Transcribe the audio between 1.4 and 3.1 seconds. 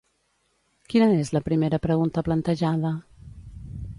primera pregunta plantejada?